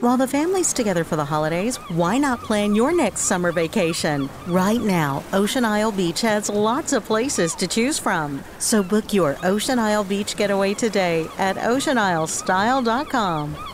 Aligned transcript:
While 0.00 0.16
the 0.16 0.26
family's 0.26 0.72
together 0.72 1.04
for 1.04 1.14
the 1.16 1.24
holidays, 1.24 1.76
why 1.88 2.18
not 2.18 2.42
plan 2.42 2.74
your 2.74 2.94
next 2.94 3.22
summer 3.22 3.52
vacation? 3.52 4.28
Right 4.48 4.80
now, 4.80 5.22
Ocean 5.32 5.64
Isle 5.64 5.92
Beach 5.92 6.20
has 6.22 6.50
lots 6.50 6.92
of 6.92 7.04
places 7.04 7.54
to 7.54 7.68
choose 7.68 7.98
from. 7.98 8.42
So 8.58 8.82
book 8.82 9.14
your 9.14 9.36
Ocean 9.44 9.78
Isle 9.78 10.04
Beach 10.04 10.36
getaway 10.36 10.74
today 10.74 11.28
at 11.38 11.56
oceanisle.style.com. 11.56 13.73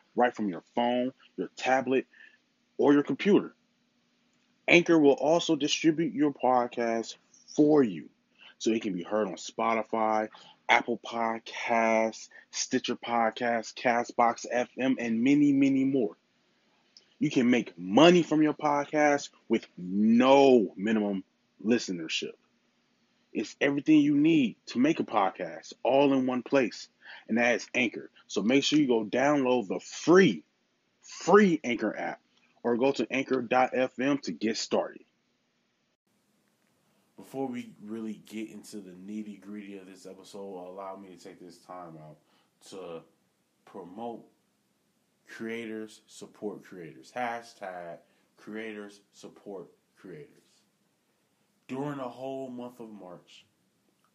right 0.15 0.35
from 0.35 0.49
your 0.49 0.63
phone, 0.75 1.11
your 1.37 1.49
tablet, 1.55 2.05
or 2.77 2.93
your 2.93 3.03
computer. 3.03 3.53
Anchor 4.67 4.97
will 4.97 5.13
also 5.13 5.55
distribute 5.55 6.13
your 6.13 6.33
podcast 6.33 7.15
for 7.55 7.83
you 7.83 8.09
so 8.57 8.71
it 8.71 8.81
can 8.81 8.93
be 8.93 9.03
heard 9.03 9.27
on 9.27 9.35
Spotify, 9.35 10.29
Apple 10.69 10.99
Podcasts, 11.05 12.29
Stitcher 12.51 12.95
Podcasts, 12.95 13.73
Castbox 13.73 14.45
FM, 14.53 14.95
and 14.99 15.23
many, 15.23 15.51
many 15.51 15.83
more. 15.83 16.15
You 17.19 17.29
can 17.29 17.49
make 17.49 17.77
money 17.77 18.23
from 18.23 18.41
your 18.41 18.53
podcast 18.53 19.29
with 19.49 19.65
no 19.77 20.73
minimum 20.77 21.23
listenership. 21.63 22.33
It's 23.33 23.55
everything 23.61 23.99
you 23.99 24.15
need 24.15 24.57
to 24.67 24.79
make 24.79 24.99
a 24.99 25.03
podcast 25.03 25.73
all 25.83 26.13
in 26.13 26.25
one 26.25 26.43
place, 26.43 26.89
and 27.27 27.37
that 27.37 27.55
is 27.55 27.67
Anchor. 27.73 28.09
So 28.27 28.41
make 28.41 28.63
sure 28.63 28.79
you 28.79 28.87
go 28.87 29.05
download 29.05 29.67
the 29.67 29.79
free, 29.79 30.43
free 31.01 31.59
Anchor 31.63 31.97
app 31.97 32.19
or 32.63 32.77
go 32.77 32.91
to 32.91 33.07
anchor.fm 33.11 34.21
to 34.21 34.31
get 34.31 34.57
started. 34.57 35.03
Before 37.17 37.47
we 37.47 37.71
really 37.83 38.21
get 38.25 38.49
into 38.49 38.77
the 38.77 38.91
nitty 38.91 39.41
gritty 39.41 39.77
of 39.77 39.85
this 39.85 40.05
episode, 40.05 40.39
allow 40.39 40.95
me 40.95 41.15
to 41.15 41.23
take 41.23 41.39
this 41.39 41.57
time 41.59 41.97
out 41.97 42.17
to 42.69 43.01
promote 43.65 44.25
creators 45.27 46.01
support 46.07 46.63
creators. 46.63 47.11
Hashtag 47.15 47.97
creators 48.37 49.01
support 49.13 49.67
creators. 49.97 50.27
During 51.71 51.99
the 51.99 52.03
whole 52.03 52.49
month 52.49 52.81
of 52.81 52.91
March, 52.91 53.45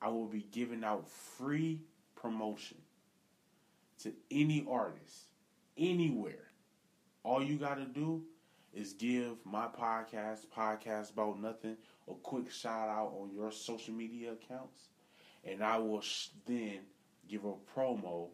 I 0.02 0.10
will 0.10 0.26
be 0.26 0.46
giving 0.52 0.84
out 0.84 1.08
free 1.08 1.80
promotion 2.14 2.76
to 4.02 4.12
any 4.30 4.66
artist, 4.70 5.30
anywhere. 5.78 6.50
All 7.22 7.42
you 7.42 7.56
got 7.56 7.76
to 7.76 7.86
do 7.86 8.24
is 8.74 8.92
give 8.92 9.38
my 9.46 9.68
podcast, 9.68 10.48
Podcast 10.54 11.14
About 11.14 11.40
Nothing, 11.40 11.78
a 12.06 12.12
quick 12.12 12.50
shout 12.50 12.90
out 12.90 13.14
on 13.18 13.30
your 13.34 13.50
social 13.50 13.94
media 13.94 14.32
accounts, 14.32 14.90
and 15.42 15.64
I 15.64 15.78
will 15.78 16.02
sh- 16.02 16.28
then 16.44 16.80
give 17.26 17.46
a 17.46 17.54
promo 17.74 18.28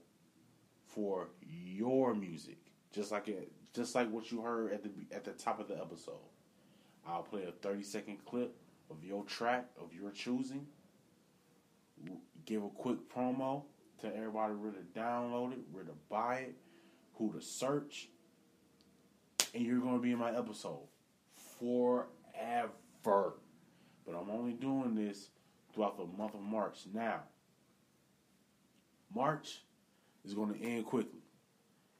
for 0.84 1.28
your 1.40 2.12
music, 2.12 2.58
just 2.92 3.12
like 3.12 3.28
it, 3.28 3.52
just 3.72 3.94
like 3.94 4.10
what 4.10 4.32
you 4.32 4.40
heard 4.40 4.72
at 4.72 4.82
the 4.82 4.90
at 5.14 5.22
the 5.22 5.30
top 5.30 5.60
of 5.60 5.68
the 5.68 5.80
episode. 5.80 6.14
I'll 7.06 7.22
play 7.22 7.44
a 7.44 7.52
thirty 7.52 7.84
second 7.84 8.24
clip 8.24 8.56
of 8.92 9.04
your 9.04 9.24
track 9.24 9.66
of 9.80 9.92
your 9.92 10.10
choosing. 10.10 10.66
Give 12.44 12.62
a 12.64 12.68
quick 12.68 12.98
promo 13.12 13.62
to 14.00 14.14
everybody 14.14 14.54
where 14.54 14.72
to 14.72 14.98
download 14.98 15.52
it, 15.52 15.60
where 15.70 15.84
to 15.84 15.92
buy 16.10 16.36
it, 16.36 16.56
who 17.14 17.32
to 17.32 17.40
search, 17.40 18.08
and 19.54 19.64
you're 19.64 19.78
going 19.78 19.96
to 19.96 20.02
be 20.02 20.12
in 20.12 20.18
my 20.18 20.36
episode 20.36 20.88
forever. 21.58 22.70
But 23.04 24.16
I'm 24.16 24.30
only 24.30 24.54
doing 24.54 24.94
this 24.94 25.28
throughout 25.72 25.96
the 25.96 26.04
month 26.04 26.34
of 26.34 26.40
March. 26.40 26.80
Now, 26.92 27.20
March 29.14 29.60
is 30.24 30.34
going 30.34 30.54
to 30.54 30.60
end 30.60 30.86
quickly. 30.86 31.20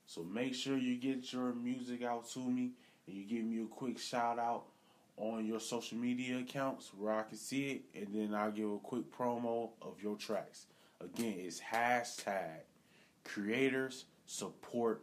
So 0.06 0.22
make 0.24 0.54
sure 0.54 0.76
you 0.76 0.96
get 0.96 1.32
your 1.32 1.54
music 1.54 2.02
out 2.02 2.28
to 2.30 2.40
me 2.40 2.72
and 3.06 3.16
you 3.16 3.24
give 3.24 3.44
me 3.44 3.62
a 3.62 3.66
quick 3.66 3.98
shout 3.98 4.38
out 4.38 4.64
on 5.16 5.46
your 5.46 5.60
social 5.60 5.98
media 5.98 6.38
accounts 6.38 6.90
where 6.96 7.12
I 7.12 7.22
can 7.22 7.36
see 7.36 7.82
it, 7.94 8.00
and 8.00 8.14
then 8.14 8.34
I'll 8.34 8.50
give 8.50 8.70
a 8.70 8.78
quick 8.78 9.10
promo 9.16 9.70
of 9.80 10.02
your 10.02 10.16
tracks. 10.16 10.66
Again, 11.00 11.34
it's 11.38 11.60
hashtag 11.60 12.60
creators 13.24 14.06
support 14.26 15.02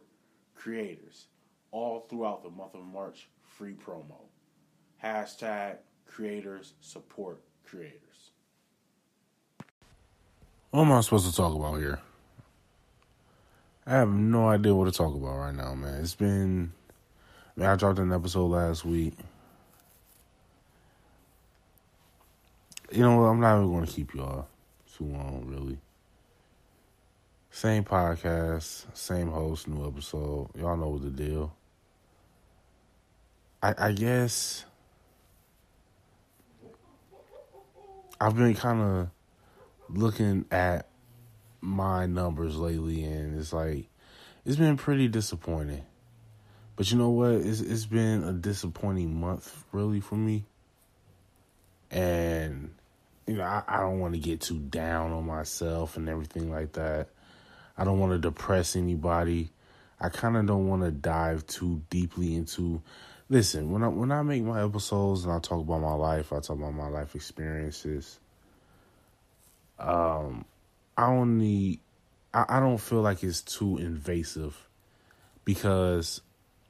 creators 0.54 1.26
all 1.70 2.06
throughout 2.08 2.42
the 2.42 2.50
month 2.50 2.74
of 2.74 2.84
March. 2.84 3.28
Free 3.42 3.74
promo. 3.74 4.16
Hashtag 5.02 5.76
creators 6.06 6.74
support 6.80 7.40
creators. 7.64 8.00
What 10.70 10.82
am 10.82 10.92
I 10.92 11.00
supposed 11.00 11.28
to 11.28 11.36
talk 11.36 11.54
about 11.54 11.78
here? 11.78 12.00
I 13.86 13.92
have 13.92 14.08
no 14.08 14.48
idea 14.48 14.74
what 14.74 14.84
to 14.84 14.92
talk 14.92 15.14
about 15.14 15.36
right 15.36 15.54
now, 15.54 15.74
man. 15.74 16.00
It's 16.00 16.14
been. 16.14 16.72
I, 17.58 17.66
I 17.66 17.76
dropped 17.76 17.98
an 17.98 18.12
episode 18.12 18.46
last 18.46 18.84
week. 18.84 19.14
You 22.92 23.02
know 23.02 23.16
what? 23.20 23.26
I'm 23.28 23.40
not 23.40 23.56
even 23.56 23.72
going 23.72 23.86
to 23.86 23.92
keep 23.92 24.14
y'all 24.14 24.48
too 24.96 25.04
long, 25.04 25.44
really. 25.46 25.78
Same 27.52 27.84
podcast, 27.84 28.84
same 28.94 29.28
host, 29.30 29.68
new 29.68 29.86
episode. 29.86 30.50
Y'all 30.56 30.76
know 30.76 30.98
the 30.98 31.10
deal. 31.10 31.54
I, 33.62 33.74
I 33.78 33.92
guess 33.92 34.64
I've 38.20 38.36
been 38.36 38.54
kind 38.54 38.80
of 38.80 39.08
looking 39.88 40.46
at 40.50 40.88
my 41.60 42.06
numbers 42.06 42.56
lately, 42.56 43.04
and 43.04 43.38
it's 43.38 43.52
like 43.52 43.86
it's 44.44 44.56
been 44.56 44.76
pretty 44.76 45.06
disappointing. 45.06 45.84
But 46.74 46.90
you 46.90 46.98
know 46.98 47.10
what? 47.10 47.32
It's 47.32 47.60
it's 47.60 47.86
been 47.86 48.24
a 48.24 48.32
disappointing 48.32 49.20
month, 49.20 49.64
really, 49.70 50.00
for 50.00 50.16
me. 50.16 50.44
And 51.90 52.74
you 53.26 53.36
know, 53.36 53.44
I, 53.44 53.62
I 53.68 53.80
don't 53.80 54.00
want 54.00 54.14
to 54.14 54.20
get 54.20 54.40
too 54.40 54.58
down 54.58 55.12
on 55.12 55.26
myself 55.26 55.96
and 55.96 56.08
everything 56.08 56.50
like 56.50 56.72
that. 56.72 57.08
I 57.76 57.84
don't 57.84 57.98
want 57.98 58.12
to 58.12 58.18
depress 58.18 58.76
anybody. 58.76 59.50
I 60.00 60.08
kind 60.08 60.36
of 60.36 60.46
don't 60.46 60.68
want 60.68 60.82
to 60.82 60.90
dive 60.90 61.46
too 61.46 61.82
deeply 61.90 62.34
into. 62.34 62.82
Listen, 63.28 63.70
when 63.70 63.82
I 63.82 63.88
when 63.88 64.10
I 64.10 64.22
make 64.22 64.42
my 64.42 64.64
episodes 64.64 65.24
and 65.24 65.32
I 65.32 65.38
talk 65.38 65.60
about 65.60 65.80
my 65.80 65.94
life, 65.94 66.32
I 66.32 66.40
talk 66.40 66.58
about 66.58 66.74
my 66.74 66.88
life 66.88 67.14
experiences. 67.14 68.18
Um, 69.78 70.44
I 70.96 71.24
need. 71.24 71.80
I, 72.34 72.44
I 72.48 72.60
don't 72.60 72.78
feel 72.78 73.00
like 73.00 73.22
it's 73.22 73.42
too 73.42 73.78
invasive 73.78 74.68
because 75.44 76.20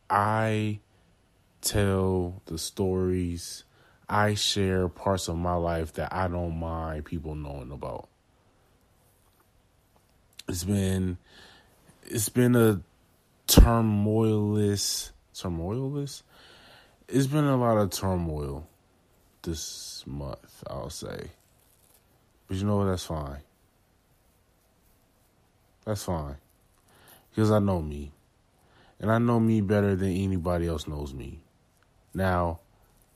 I 0.09 0.81
tell 1.61 2.43
the 2.47 2.59
stories. 2.59 3.65
I 4.11 4.35
share 4.35 4.89
parts 4.89 5.29
of 5.29 5.37
my 5.37 5.55
life 5.55 5.93
that 5.95 6.13
I 6.13 6.27
don't 6.27 6.59
mind 6.59 7.05
people 7.05 7.37
knowing 7.37 7.71
about. 7.71 8.09
It's 10.49 10.65
been 10.65 11.17
it's 12.07 12.29
been 12.29 12.57
a 12.57 12.81
turmoilless 13.47 15.13
turmoilless. 15.33 16.23
It's 17.09 17.29
been 17.29 17.45
a 17.45 17.57
lot 17.57 17.79
of 17.79 17.91
turmoil 17.91 18.67
this 19.43 20.05
month, 20.07 20.65
I'll 20.69 20.91
say. 20.91 21.31
But 22.49 22.57
you 22.57 22.65
know 22.65 22.79
what? 22.79 22.87
That's 22.87 23.05
fine. 23.05 23.39
That's 25.85 26.03
fine. 26.03 26.37
Because 27.31 27.51
I 27.51 27.61
know 27.61 27.81
me. 27.81 28.13
And 28.99 29.11
I 29.11 29.19
know 29.19 29.41
me 29.41 29.61
better 29.61 29.95
than 29.97 30.11
anybody 30.11 30.67
else 30.67 30.87
knows 30.87 31.15
me. 31.15 31.41
Now, 32.13 32.61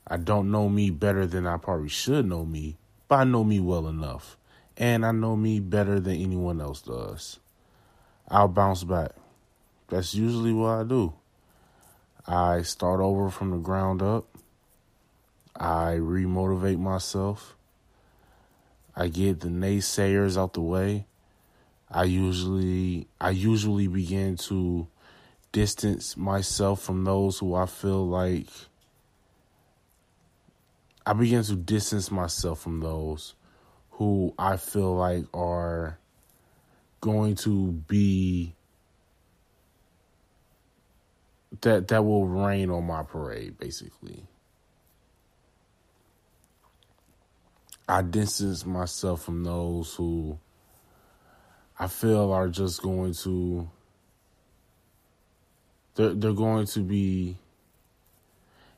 I 0.07 0.17
don't 0.17 0.51
know 0.51 0.69
me 0.69 0.91
better 0.91 1.25
than 1.25 1.47
I 1.47 1.57
probably 1.57 1.89
should 1.89 2.27
know 2.27 2.45
me, 2.45 2.77
but 3.07 3.15
I 3.15 3.23
know 3.23 3.43
me 3.43 3.59
well 3.59 3.87
enough. 3.87 4.37
And 4.77 5.05
I 5.05 5.11
know 5.11 5.35
me 5.35 5.59
better 5.59 5.99
than 5.99 6.15
anyone 6.17 6.61
else 6.61 6.81
does. 6.81 7.39
I'll 8.27 8.47
bounce 8.47 8.83
back. 8.83 9.11
That's 9.87 10.13
usually 10.13 10.53
what 10.53 10.79
I 10.79 10.83
do. 10.83 11.13
I 12.27 12.63
start 12.63 12.99
over 12.99 13.29
from 13.29 13.51
the 13.51 13.57
ground 13.57 14.01
up. 14.01 14.25
I 15.55 15.97
remotivate 15.99 16.79
myself. 16.79 17.55
I 18.95 19.07
get 19.07 19.41
the 19.41 19.49
naysayers 19.49 20.37
out 20.37 20.53
the 20.53 20.61
way. 20.61 21.05
I 21.89 22.05
usually 22.05 23.07
I 23.21 23.29
usually 23.29 23.87
begin 23.87 24.37
to 24.37 24.87
distance 25.51 26.17
myself 26.17 26.81
from 26.81 27.03
those 27.03 27.39
who 27.39 27.55
I 27.55 27.67
feel 27.67 28.05
like 28.05 28.47
I 31.05 31.13
begin 31.13 31.43
to 31.43 31.55
distance 31.55 32.09
myself 32.09 32.61
from 32.61 32.79
those 32.79 33.35
who 33.91 34.33
I 34.39 34.57
feel 34.57 34.95
like 34.95 35.25
are 35.33 35.99
going 36.99 37.35
to 37.35 37.71
be 37.71 38.55
that 41.61 41.87
that 41.89 42.03
will 42.03 42.27
rain 42.27 42.71
on 42.71 42.85
my 42.85 43.03
parade 43.03 43.57
basically. 43.59 44.23
I 47.87 48.01
distance 48.01 48.65
myself 48.65 49.21
from 49.21 49.43
those 49.43 49.93
who 49.93 50.39
I 51.77 51.87
feel 51.87 52.31
are 52.31 52.49
just 52.49 52.81
going 52.81 53.13
to 53.13 53.69
they're 55.93 56.15
they're 56.15 56.33
going 56.33 56.65
to 56.67 56.79
be 56.79 57.37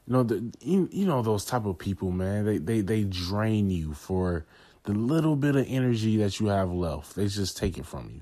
you 0.08 0.14
know 0.14 0.24
the 0.24 0.52
you, 0.62 0.88
you 0.92 1.06
know 1.06 1.22
those 1.22 1.44
type 1.44 1.66
of 1.66 1.78
people 1.78 2.12
man. 2.12 2.46
They 2.46 2.58
they 2.58 2.82
they 2.82 3.04
drain 3.04 3.70
you 3.70 3.94
for 3.94 4.46
the 4.84 4.94
little 4.94 5.36
bit 5.36 5.56
of 5.58 5.66
energy 5.68 6.18
that 6.18 6.40
you 6.40 6.48
have 6.48 6.72
left. 6.72 7.16
They 7.16 7.28
just 7.28 7.58
take 7.58 7.78
it 7.78 7.86
from 7.86 8.10
you. 8.14 8.22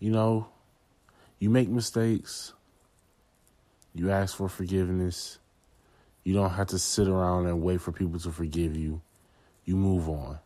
You 0.00 0.10
know 0.10 0.48
you 1.38 1.50
make 1.50 1.68
mistakes. 1.68 2.54
You 3.94 4.10
ask 4.10 4.36
for 4.36 4.48
forgiveness. 4.48 5.38
You 6.24 6.32
don't 6.32 6.50
have 6.50 6.68
to 6.68 6.78
sit 6.78 7.06
around 7.06 7.46
and 7.46 7.62
wait 7.62 7.82
for 7.82 7.92
people 7.92 8.18
to 8.20 8.32
forgive 8.32 8.74
you. 8.74 9.02
You 9.66 9.76
move 9.76 10.08
on. 10.08 10.38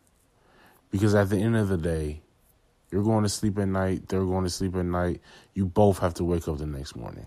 Because 0.90 1.14
at 1.14 1.30
the 1.30 1.36
end 1.36 1.56
of 1.56 1.68
the 1.68 1.78
day 1.78 2.22
you're 2.90 3.04
going 3.04 3.22
to 3.22 3.28
sleep 3.28 3.58
at 3.58 3.68
night. 3.68 4.08
They're 4.08 4.24
going 4.24 4.44
to 4.44 4.50
sleep 4.50 4.74
at 4.74 4.84
night. 4.84 5.20
You 5.54 5.66
both 5.66 5.98
have 5.98 6.14
to 6.14 6.24
wake 6.24 6.48
up 6.48 6.58
the 6.58 6.66
next 6.66 6.96
morning 6.96 7.26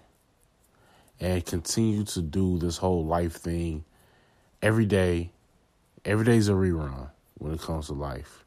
and 1.22 1.46
continue 1.46 2.04
to 2.04 2.22
do 2.22 2.58
this 2.58 2.78
whole 2.78 3.06
life 3.06 3.36
thing 3.36 3.86
every 4.62 4.88
day. 4.88 5.32
Every 6.04 6.26
day's 6.26 6.50
a 6.50 6.54
rerun 6.54 7.12
when 7.38 7.54
it 7.54 7.62
comes 7.62 7.88
to 7.88 7.94
life. 7.94 8.44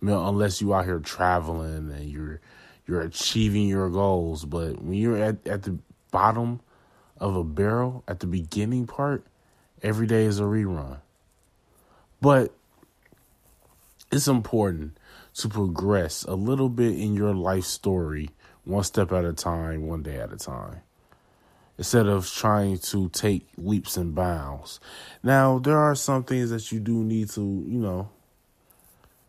I 0.00 0.04
mean, 0.04 0.14
unless 0.14 0.60
you 0.60 0.74
out 0.74 0.84
here 0.84 1.00
traveling 1.00 1.90
and 1.90 2.10
you're 2.10 2.40
you're 2.86 3.00
achieving 3.00 3.68
your 3.68 3.88
goals, 3.88 4.44
but 4.44 4.82
when 4.82 4.94
you're 4.94 5.16
at, 5.16 5.46
at 5.46 5.62
the 5.62 5.78
bottom 6.10 6.60
of 7.16 7.36
a 7.36 7.44
barrel 7.44 8.04
at 8.06 8.20
the 8.20 8.26
beginning 8.26 8.86
part, 8.86 9.24
every 9.82 10.06
day 10.06 10.24
is 10.24 10.40
a 10.40 10.42
rerun. 10.42 10.98
But 12.20 12.52
it's 14.10 14.28
important 14.28 14.98
to 15.34 15.48
progress 15.48 16.24
a 16.24 16.34
little 16.34 16.68
bit 16.68 16.98
in 16.98 17.14
your 17.14 17.34
life 17.34 17.64
story, 17.64 18.30
one 18.64 18.84
step 18.84 19.10
at 19.12 19.24
a 19.24 19.32
time, 19.32 19.86
one 19.86 20.02
day 20.02 20.16
at 20.16 20.32
a 20.32 20.36
time 20.36 20.82
instead 21.78 22.06
of 22.06 22.30
trying 22.30 22.78
to 22.78 23.08
take 23.10 23.46
leaps 23.56 23.96
and 23.96 24.14
bounds. 24.14 24.80
Now, 25.22 25.58
there 25.58 25.78
are 25.78 25.94
some 25.94 26.24
things 26.24 26.50
that 26.50 26.70
you 26.70 26.80
do 26.80 27.02
need 27.02 27.30
to, 27.30 27.40
you 27.40 27.78
know, 27.78 28.08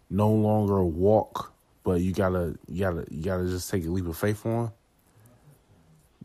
no 0.09 0.29
longer 0.29 0.83
walk, 0.83 1.53
but 1.83 2.01
you 2.01 2.13
gotta, 2.13 2.55
you 2.67 2.79
gotta, 2.81 3.05
you 3.09 3.23
gotta 3.23 3.47
just 3.47 3.69
take 3.69 3.85
a 3.85 3.89
leap 3.89 4.07
of 4.07 4.17
faith 4.17 4.45
on. 4.45 4.71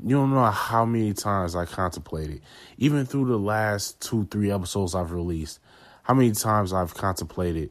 You 0.05 0.17
don't 0.17 0.32
know 0.32 0.44
how 0.44 0.85
many 0.85 1.12
times 1.12 1.56
I 1.56 1.65
contemplated, 1.65 2.43
even 2.76 3.05
through 3.06 3.26
the 3.26 3.38
last 3.38 4.00
two, 4.00 4.26
three 4.31 4.50
episodes 4.50 4.94
I've 4.94 5.11
released, 5.11 5.59
how 6.03 6.14
many 6.14 6.32
times 6.32 6.73
I've 6.73 6.94
contemplated 6.94 7.71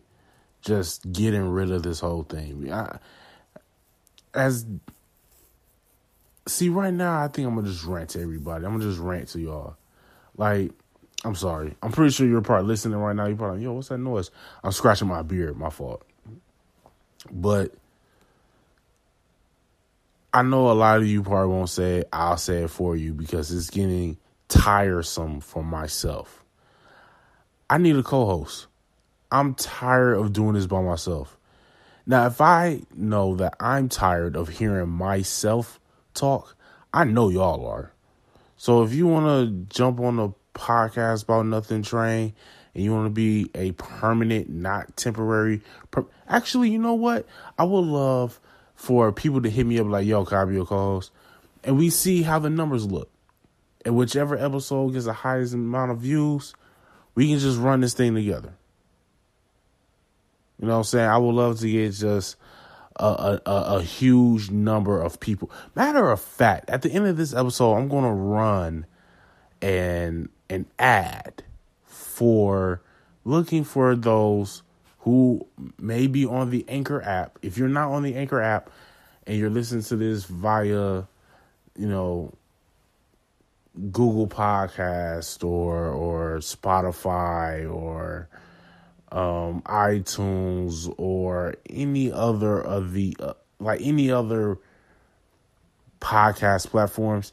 just 0.61 1.09
getting 1.11 1.47
rid 1.49 1.71
of 1.71 1.83
this 1.83 1.99
whole 1.99 2.23
thing. 2.23 2.71
I, 2.71 2.97
as 4.33 4.65
see 6.47 6.69
right 6.69 6.93
now 6.93 7.23
I 7.23 7.27
think 7.27 7.47
I'm 7.47 7.55
gonna 7.55 7.67
just 7.67 7.85
rant 7.85 8.11
to 8.11 8.21
everybody. 8.21 8.65
I'm 8.65 8.73
gonna 8.73 8.83
just 8.83 8.99
rant 8.99 9.29
to 9.29 9.39
y'all. 9.39 9.75
Like, 10.35 10.71
I'm 11.23 11.35
sorry. 11.35 11.75
I'm 11.81 11.91
pretty 11.91 12.11
sure 12.11 12.27
you're 12.27 12.41
probably 12.41 12.67
listening 12.67 12.97
right 12.97 13.15
now. 13.15 13.25
You're 13.25 13.37
probably 13.37 13.57
like, 13.57 13.63
yo, 13.63 13.73
what's 13.73 13.89
that 13.89 13.97
noise? 13.97 14.31
I'm 14.63 14.71
scratching 14.71 15.07
my 15.07 15.23
beard, 15.23 15.57
my 15.57 15.69
fault. 15.69 16.05
But 17.31 17.73
I 20.33 20.43
know 20.43 20.69
a 20.69 20.73
lot 20.73 20.97
of 20.99 21.07
you 21.07 21.23
probably 21.23 21.53
won't 21.53 21.69
say 21.69 21.97
it. 21.97 22.09
I'll 22.13 22.37
say 22.37 22.63
it 22.63 22.69
for 22.69 22.95
you 22.95 23.13
because 23.13 23.51
it's 23.51 23.69
getting 23.69 24.17
tiresome 24.47 25.41
for 25.41 25.63
myself. 25.63 26.43
I 27.69 27.77
need 27.79 27.95
a 27.95 28.03
co-host. 28.03 28.67
I'm 29.31 29.55
tired 29.55 30.17
of 30.17 30.33
doing 30.33 30.53
this 30.53 30.67
by 30.67 30.81
myself. 30.81 31.37
Now, 32.05 32.27
if 32.27 32.39
I 32.39 32.81
know 32.95 33.35
that 33.35 33.55
I'm 33.59 33.89
tired 33.89 34.37
of 34.37 34.47
hearing 34.47 34.89
myself 34.89 35.79
talk, 36.17 36.55
I 36.93 37.03
know 37.03 37.29
y'all 37.29 37.65
are. 37.65 37.93
So 38.57 38.83
if 38.83 38.93
you 38.93 39.07
want 39.07 39.25
to 39.25 39.75
jump 39.75 39.99
on 39.99 40.17
the 40.17 40.29
podcast 40.53 41.23
about 41.23 41.45
nothing 41.45 41.83
train 41.83 42.33
and 42.73 42.83
you 42.83 42.91
want 42.91 43.05
to 43.05 43.11
be 43.11 43.49
a 43.53 43.71
permanent, 43.73 44.49
not 44.49 44.97
temporary, 44.97 45.61
per- 45.91 46.07
actually, 46.27 46.69
you 46.69 46.79
know 46.79 46.95
what? 46.95 47.27
I 47.57 47.63
would 47.63 47.85
love 47.85 48.39
for 48.75 49.11
people 49.11 49.41
to 49.41 49.49
hit 49.49 49.65
me 49.65 49.79
up 49.79 49.87
like, 49.87 50.05
yo, 50.05 50.23
be 50.23 50.55
your 50.55 50.65
co-host? 50.65 51.11
And 51.63 51.77
we 51.77 51.89
see 51.89 52.23
how 52.23 52.39
the 52.39 52.49
numbers 52.49 52.85
look. 52.85 53.09
And 53.85 53.95
whichever 53.95 54.37
episode 54.37 54.93
gets 54.93 55.05
the 55.05 55.13
highest 55.13 55.53
amount 55.53 55.91
of 55.91 55.99
views, 55.99 56.53
we 57.15 57.29
can 57.29 57.39
just 57.39 57.57
run 57.57 57.81
this 57.81 57.93
thing 57.93 58.15
together. 58.15 58.53
You 60.59 60.67
know 60.67 60.73
what 60.73 60.79
I'm 60.79 60.83
saying? 60.85 61.09
I 61.09 61.17
would 61.17 61.35
love 61.35 61.59
to 61.59 61.69
get 61.69 61.91
just 61.93 62.35
a, 62.97 63.41
a, 63.45 63.51
a, 63.51 63.81
huge 63.81 64.49
number 64.49 65.01
of 65.01 65.19
people. 65.19 65.51
Matter 65.75 66.09
of 66.09 66.21
fact, 66.21 66.69
at 66.69 66.81
the 66.81 66.91
end 66.91 67.07
of 67.07 67.17
this 67.17 67.33
episode, 67.33 67.75
I'm 67.75 67.87
going 67.87 68.03
to 68.03 68.11
run 68.11 68.85
an 69.61 70.29
an 70.49 70.65
ad 70.79 71.43
for 71.85 72.81
looking 73.25 73.63
for 73.63 73.95
those 73.95 74.63
who 74.99 75.45
may 75.79 76.07
be 76.07 76.25
on 76.25 76.49
the 76.49 76.65
Anchor 76.67 77.01
app. 77.01 77.37
If 77.41 77.57
you're 77.57 77.69
not 77.69 77.91
on 77.91 78.03
the 78.03 78.15
Anchor 78.15 78.41
app 78.41 78.69
and 79.25 79.37
you're 79.37 79.49
listening 79.49 79.83
to 79.83 79.95
this 79.95 80.25
via, 80.25 81.03
you 81.75 81.87
know, 81.87 82.33
Google 83.91 84.27
Podcast 84.27 85.43
or 85.43 85.89
or 85.89 86.37
Spotify 86.39 87.71
or 87.71 88.27
um, 89.11 89.61
iTunes 89.63 90.93
or 90.97 91.55
any 91.69 92.11
other 92.11 92.59
of 92.61 92.93
the 92.93 93.15
uh, 93.19 93.33
like 93.59 93.81
any 93.81 94.11
other 94.11 94.57
podcast 95.99 96.67
platforms. 96.67 97.31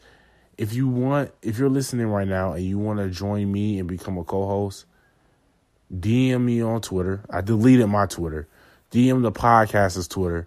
If 0.56 0.72
you 0.72 0.86
want, 0.86 1.32
if 1.42 1.58
you're 1.58 1.68
listening 1.68 2.06
right 2.06 2.28
now 2.28 2.52
and 2.52 2.64
you 2.64 2.78
want 2.78 3.00
to 3.00 3.08
join 3.10 3.50
me 3.50 3.78
and 3.80 3.88
become 3.88 4.18
a 4.18 4.24
co-host, 4.24 4.86
DM 5.92 6.42
me 6.42 6.62
on 6.62 6.80
Twitter. 6.80 7.24
I 7.28 7.40
deleted 7.40 7.88
my 7.88 8.06
Twitter. 8.06 8.46
DM 8.92 9.22
the 9.22 9.32
podcast's 9.32 10.06
Twitter 10.06 10.46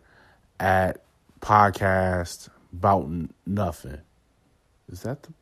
at 0.59 1.03
podcast 1.41 2.47
about 2.71 3.09
nothing. 3.45 3.99
Is 4.89 5.01
that 5.01 5.23
the 5.23 5.33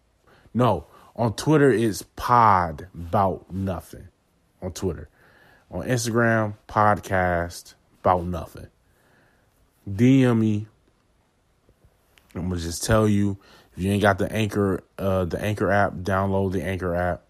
no? 0.53 0.87
On 1.15 1.33
Twitter, 1.33 1.71
it's 1.71 2.01
pod 2.15 2.87
about 2.93 3.53
nothing. 3.53 4.07
On 4.63 4.71
Twitter 4.71 5.09
on 5.71 5.83
Instagram, 5.83 6.55
podcast 6.67 7.73
about 8.01 8.25
nothing. 8.25 8.67
DM 9.89 10.39
me. 10.39 10.67
I'm 12.33 12.49
gonna 12.49 12.59
just 12.59 12.83
tell 12.83 13.07
you 13.07 13.37
if 13.75 13.83
you 13.83 13.91
ain't 13.91 14.01
got 14.01 14.17
the 14.17 14.31
anchor 14.31 14.83
uh, 14.97 15.25
the 15.25 15.41
anchor 15.41 15.71
app, 15.71 15.93
download 15.93 16.51
the 16.51 16.63
anchor 16.63 16.95
app, 16.95 17.23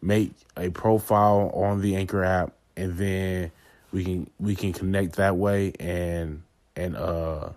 make 0.00 0.32
a 0.56 0.70
profile 0.70 1.50
on 1.54 1.80
the 1.80 1.96
anchor 1.96 2.24
app, 2.24 2.52
and 2.76 2.96
then 2.96 3.50
we 3.92 4.04
can 4.04 4.30
we 4.38 4.54
can 4.54 4.72
connect 4.72 5.16
that 5.16 5.36
way 5.36 5.72
and 5.78 6.42
and 6.76 6.96
uh 6.96 7.50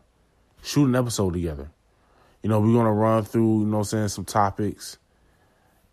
shoot 0.64 0.86
an 0.86 0.96
episode 0.96 1.34
together. 1.34 1.70
You 2.44 2.50
know, 2.50 2.60
we're 2.60 2.74
gonna 2.74 2.94
run 2.94 3.24
through, 3.24 3.62
you 3.62 3.66
know 3.66 3.80
I'm 3.80 3.84
saying, 3.84 4.08
some 4.10 4.26
topics 4.26 4.98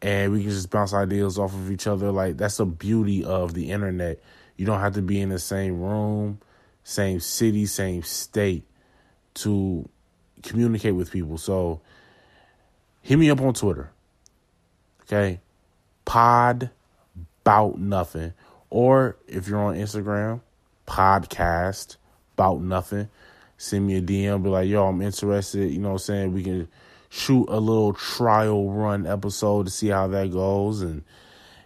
and 0.00 0.32
we 0.32 0.42
can 0.42 0.50
just 0.50 0.70
bounce 0.70 0.94
ideas 0.94 1.38
off 1.38 1.54
of 1.54 1.70
each 1.70 1.86
other. 1.86 2.10
Like 2.10 2.36
that's 2.36 2.58
the 2.58 2.66
beauty 2.66 3.24
of 3.24 3.54
the 3.54 3.70
internet. 3.70 4.20
You 4.56 4.66
don't 4.66 4.80
have 4.80 4.94
to 4.94 5.02
be 5.02 5.20
in 5.20 5.28
the 5.28 5.38
same 5.38 5.80
room, 5.80 6.40
same 6.84 7.20
city, 7.20 7.66
same 7.66 8.02
state 8.02 8.64
to 9.34 9.88
communicate 10.42 10.94
with 10.94 11.10
people. 11.10 11.38
So 11.38 11.80
hit 13.02 13.18
me 13.18 13.30
up 13.30 13.40
on 13.40 13.54
Twitter. 13.54 13.90
Okay. 15.02 15.40
Pod 16.04 16.70
about 17.42 17.78
nothing. 17.78 18.32
Or 18.70 19.16
if 19.26 19.48
you're 19.48 19.60
on 19.60 19.76
Instagram, 19.76 20.40
podcast 20.86 21.96
about 22.34 22.60
nothing. 22.60 23.08
Send 23.56 23.86
me 23.86 23.96
a 23.96 24.02
DM, 24.02 24.42
be 24.42 24.48
like, 24.48 24.68
yo, 24.68 24.86
I'm 24.86 25.02
interested. 25.02 25.70
You 25.70 25.78
know 25.78 25.88
what 25.88 25.94
I'm 25.94 25.98
saying? 25.98 26.32
We 26.32 26.44
can 26.44 26.68
shoot 27.08 27.46
a 27.48 27.58
little 27.58 27.92
trial 27.92 28.70
run 28.70 29.06
episode 29.06 29.66
to 29.66 29.72
see 29.72 29.88
how 29.88 30.08
that 30.08 30.30
goes. 30.32 30.82
And 30.82 31.04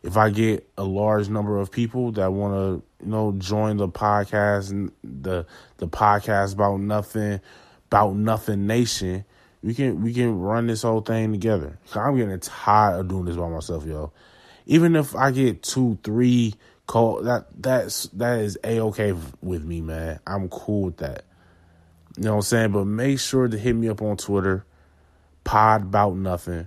if 0.03 0.17
I 0.17 0.31
get 0.31 0.69
a 0.77 0.85
large 0.85 1.29
number 1.29 1.59
of 1.59 1.71
people 1.71 2.13
that 2.13 2.33
want 2.33 2.55
to, 2.55 3.05
you 3.05 3.11
know, 3.11 3.33
join 3.39 3.77
the 3.77 3.89
podcast 3.89 4.71
and 4.71 4.93
the 5.03 5.47
the 5.79 5.89
podcast 5.89 6.55
about 6.55 6.81
nothing, 6.81 7.41
about 7.87 8.15
nothing 8.15 8.67
nation, 8.67 9.25
we 9.63 9.75
can 9.75 10.03
we 10.03 10.13
can 10.13 10.39
run 10.39 10.67
this 10.67 10.83
whole 10.83 11.01
thing 11.01 11.33
together. 11.33 11.79
I'm 11.95 12.17
getting 12.17 12.39
tired 12.41 13.01
of 13.01 13.09
doing 13.09 13.27
this 13.27 13.37
by 13.37 13.49
myself, 13.49 13.87
yo. 13.87 14.13
Even 14.67 14.97
if 14.97 15.15
I 15.17 15.31
get 15.31 15.63
two, 15.63 15.99
three 16.03 16.55
call 16.87 17.23
that 17.23 17.47
that's 17.57 18.05
that 18.09 18.41
is 18.41 18.59
a 18.65 18.81
okay 18.81 19.15
with 19.41 19.65
me, 19.65 19.81
man. 19.81 20.21
I'm 20.27 20.49
cool 20.49 20.83
with 20.83 20.99
that. 20.99 21.25
You 22.17 22.25
know 22.25 22.33
what 22.33 22.37
I'm 22.37 22.43
saying? 22.43 22.73
But 22.73 22.85
make 22.85 23.19
sure 23.19 23.49
to 23.49 23.57
hit 23.57 23.75
me 23.75 23.89
up 23.89 24.03
on 24.03 24.17
Twitter, 24.17 24.65
pod 25.45 25.83
about 25.83 26.17
nothing, 26.17 26.67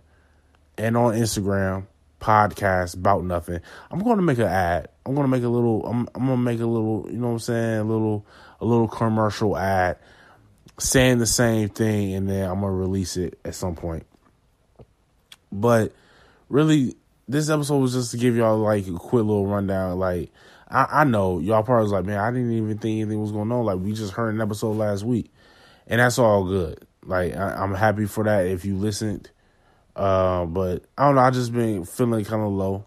and 0.78 0.98
on 0.98 1.14
Instagram, 1.14 1.88
podcast 2.20 2.96
about 2.96 3.24
nothing. 3.24 3.60
I'm 3.92 4.00
going 4.00 4.18
to 4.18 4.24
make 4.24 4.38
an 4.38 4.46
ad. 4.46 4.90
I'm 5.06 5.14
going 5.14 5.26
to 5.26 5.32
make 5.32 5.44
a 5.44 5.50
little. 5.50 5.86
I'm, 5.86 6.08
I'm 6.16 6.26
going 6.26 6.38
to 6.38 6.44
make 6.44 6.60
a 6.60 6.66
little. 6.66 7.08
You 7.10 7.18
know 7.18 7.28
what 7.28 7.34
I'm 7.34 7.40
saying? 7.40 7.80
A 7.80 7.84
little 7.84 8.26
a 8.62 8.66
little 8.66 8.88
commercial 8.88 9.58
ad 9.58 9.98
saying 10.80 11.20
the 11.20 11.26
same 11.26 11.70
thing, 11.70 12.14
and 12.14 12.30
then 12.30 12.50
I'm 12.50 12.62
gonna 12.62 12.72
release 12.72 13.18
it 13.18 13.40
at 13.46 13.56
some 13.56 13.76
point. 13.76 14.06
But 15.52 15.94
really, 16.50 16.96
this 17.28 17.50
episode 17.50 17.80
was 17.80 17.94
just 17.94 18.12
to 18.12 18.18
give 18.18 18.36
y'all 18.36 18.58
like 18.58 18.88
a 18.88 18.94
quick 18.94 19.24
little 19.24 19.48
rundown. 19.48 19.98
Like, 20.00 20.32
I, 20.70 20.88
I 20.92 21.04
know 21.04 21.40
y'all 21.40 21.64
probably 21.64 21.84
was 21.84 21.92
like, 21.92 22.06
man, 22.06 22.20
I 22.20 22.32
didn't 22.32 22.52
even 22.52 22.78
think 22.78 23.02
anything 23.02 23.22
was 23.22 23.32
going 23.32 23.52
on. 23.52 23.66
Like, 23.66 23.80
we 23.80 23.94
just 23.94 24.14
heard 24.14 24.34
an 24.34 24.42
episode 24.42 24.76
last 24.76 25.04
week, 25.04 25.32
and 25.88 26.00
that's 26.00 26.20
all 26.20 26.44
good. 26.46 26.86
Like, 27.06 27.36
I, 27.36 27.64
am 27.64 27.74
happy 27.74 28.06
for 28.06 28.24
that 28.24 28.48
if 28.48 28.66
you 28.66 28.76
listened. 28.76 29.30
Uh, 29.96 30.46
but 30.46 30.84
I 30.98 31.06
don't 31.06 31.16
know. 31.16 31.22
I 31.22 31.32
just 31.32 31.54
been 31.54 31.86
feeling 31.86 32.26
kind 32.26 32.44
of 32.44 32.52
low. 32.52 32.86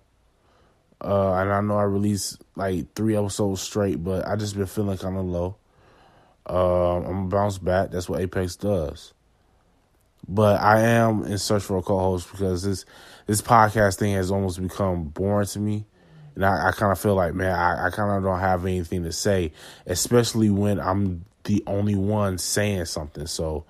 Uh, 1.00 1.34
and 1.34 1.52
I 1.52 1.60
know 1.60 1.78
I 1.78 1.84
released 1.84 2.42
like 2.56 2.92
three 2.94 3.16
episodes 3.16 3.60
straight, 3.60 4.02
but 4.02 4.26
I 4.26 4.36
just 4.36 4.56
been 4.56 4.66
feeling 4.66 4.98
kind 4.98 5.16
of 5.16 5.24
low. 5.24 5.56
Uh, 6.48 6.96
I'm 6.96 7.02
gonna 7.04 7.28
bounce 7.28 7.58
back. 7.58 7.90
That's 7.90 8.08
what 8.08 8.20
Apex 8.20 8.56
does. 8.56 9.12
But 10.26 10.60
I 10.60 10.80
am 10.80 11.24
in 11.24 11.38
search 11.38 11.62
for 11.62 11.76
a 11.76 11.82
co-host 11.82 12.30
because 12.30 12.62
this 12.62 12.84
this 13.26 13.42
podcast 13.42 13.98
thing 13.98 14.14
has 14.14 14.30
almost 14.30 14.60
become 14.60 15.04
boring 15.04 15.46
to 15.48 15.60
me, 15.60 15.86
and 16.34 16.44
I, 16.44 16.68
I 16.68 16.72
kind 16.72 16.90
of 16.90 16.98
feel 16.98 17.14
like, 17.14 17.34
man, 17.34 17.52
I, 17.52 17.86
I 17.86 17.90
kind 17.90 18.10
of 18.10 18.22
don't 18.22 18.40
have 18.40 18.64
anything 18.64 19.04
to 19.04 19.12
say, 19.12 19.52
especially 19.86 20.50
when 20.50 20.80
I'm 20.80 21.24
the 21.44 21.62
only 21.66 21.94
one 21.94 22.38
saying 22.38 22.86
something. 22.86 23.26
So, 23.26 23.64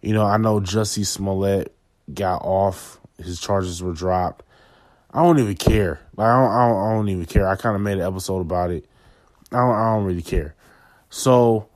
you 0.00 0.12
know, 0.12 0.24
I 0.24 0.36
know 0.36 0.60
Jussie 0.60 1.06
Smollett 1.06 1.74
got 2.12 2.42
off; 2.42 3.00
his 3.18 3.40
charges 3.40 3.82
were 3.82 3.92
dropped. 3.92 4.44
I 5.12 5.22
don't 5.22 5.38
even 5.38 5.56
care. 5.56 6.00
Like 6.16 6.26
I 6.26 6.40
don't, 6.40 6.50
I 6.50 6.68
don't, 6.68 6.86
I 6.86 6.94
don't 6.94 7.08
even 7.08 7.26
care. 7.26 7.48
I 7.48 7.56
kind 7.56 7.74
of 7.74 7.82
made 7.82 7.98
an 7.98 8.06
episode 8.06 8.40
about 8.40 8.70
it. 8.70 8.86
I 9.50 9.56
don't, 9.56 9.74
I 9.74 9.94
don't 9.94 10.04
really 10.04 10.22
care. 10.22 10.54
So 11.10 11.68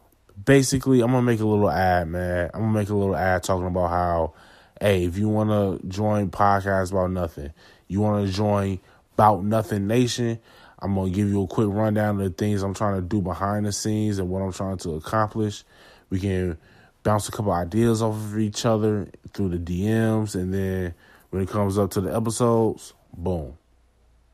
basically, 0.45 1.01
I'm 1.01 1.11
gonna 1.11 1.23
make 1.23 1.41
a 1.41 1.47
little 1.47 1.71
ad, 1.71 2.09
man. 2.09 2.51
I'm 2.53 2.61
gonna 2.61 2.79
make 2.79 2.91
a 2.91 2.95
little 2.95 3.17
ad 3.17 3.43
talking 3.43 3.67
about 3.67 3.89
how, 3.89 4.35
hey, 4.81 5.05
if 5.05 5.17
you 5.17 5.29
want 5.29 5.51
to 5.51 5.87
join 5.89 6.31
podcast 6.31 6.93
about 6.93 7.11
nothing, 7.11 7.53
you 7.89 8.01
want 8.01 8.27
to 8.27 8.33
join 8.33 8.79
about 9.15 9.45
nothing 9.45 9.87
nation. 9.87 10.39
I'm 10.79 10.95
gonna 10.95 11.11
give 11.11 11.29
you 11.29 11.43
a 11.43 11.47
quick 11.47 11.69
rundown 11.71 12.21
of 12.21 12.25
the 12.25 12.31
things 12.31 12.63
I'm 12.63 12.75
trying 12.75 13.01
to 13.01 13.07
do 13.07 13.23
behind 13.23 13.67
the 13.67 13.73
scenes 13.73 14.19
and 14.19 14.29
what 14.29 14.43
I'm 14.43 14.53
trying 14.53 14.79
to 14.79 14.95
accomplish. 14.95 15.65
We 16.11 16.19
can 16.19 16.59
bounce 17.03 17.29
a 17.29 17.33
couple 17.33 17.53
ideas 17.53 18.03
off 18.03 18.15
of 18.15 18.39
each 18.39 18.65
other 18.65 19.09
through 19.33 19.51
the 19.51 19.59
DMs, 19.59 20.35
and 20.35 20.53
then 20.53 20.95
when 21.31 21.43
it 21.43 21.49
comes 21.49 21.79
up 21.79 21.91
to 21.93 22.01
the 22.01 22.15
episodes, 22.15 22.95
boom. 23.17 23.57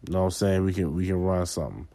You 0.06 0.12
know 0.12 0.20
what 0.20 0.24
I'm 0.26 0.30
saying? 0.30 0.64
We 0.64 0.72
can 0.72 0.94
we 0.94 1.06
can 1.06 1.22
run 1.22 1.46
something. 1.46 1.88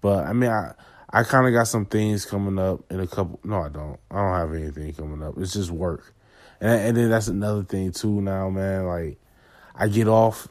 But 0.00 0.26
I 0.26 0.32
mean, 0.32 0.50
I 0.50 0.72
I 1.10 1.22
kind 1.22 1.46
of 1.46 1.52
got 1.52 1.68
some 1.68 1.86
things 1.86 2.24
coming 2.24 2.58
up 2.58 2.80
in 2.90 3.00
a 3.00 3.06
couple. 3.06 3.40
No, 3.44 3.62
I 3.62 3.68
don't. 3.68 3.98
I 4.10 4.16
don't 4.16 4.34
have 4.34 4.54
anything 4.54 4.92
coming 4.92 5.22
up. 5.22 5.34
It's 5.38 5.52
just 5.52 5.70
work, 5.70 6.14
and 6.60 6.80
and 6.80 6.96
then 6.96 7.10
that's 7.10 7.28
another 7.28 7.62
thing 7.62 7.92
too. 7.92 8.20
Now, 8.20 8.50
man, 8.50 8.86
like 8.86 9.18
I 9.74 9.88
get 9.88 10.08
off 10.08 10.48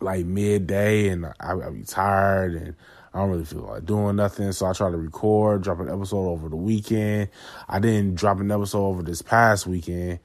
like 0.00 0.26
midday, 0.26 1.08
and 1.08 1.26
I, 1.26 1.32
I 1.40 1.70
be 1.70 1.84
tired, 1.84 2.54
and 2.54 2.74
I 3.14 3.18
don't 3.18 3.30
really 3.30 3.44
feel 3.44 3.60
like 3.60 3.86
doing 3.86 4.16
nothing. 4.16 4.50
So 4.52 4.66
I 4.66 4.72
try 4.72 4.90
to 4.90 4.96
record, 4.96 5.62
drop 5.62 5.80
an 5.80 5.88
episode 5.88 6.28
over 6.28 6.48
the 6.48 6.56
weekend. 6.56 7.28
I 7.68 7.78
didn't 7.78 8.16
drop 8.16 8.40
an 8.40 8.50
episode 8.50 8.84
over 8.84 9.02
this 9.02 9.22
past 9.22 9.66
weekend, 9.66 10.18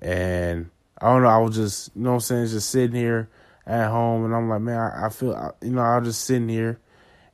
and 0.00 0.70
I 1.00 1.06
don't 1.06 1.22
know. 1.22 1.28
I 1.28 1.38
was 1.38 1.54
just, 1.54 1.90
you 1.94 2.02
know, 2.02 2.10
what 2.10 2.14
I'm 2.16 2.20
saying, 2.20 2.48
just 2.48 2.70
sitting 2.70 2.96
here 2.96 3.30
at 3.66 3.88
home, 3.88 4.24
and 4.24 4.34
I'm 4.34 4.48
like, 4.48 4.60
man, 4.60 4.78
I, 4.78 5.06
I 5.06 5.08
feel, 5.10 5.56
you 5.62 5.70
know, 5.70 5.80
I 5.80 5.98
was 5.98 6.08
just 6.08 6.24
sitting 6.24 6.48
here 6.48 6.80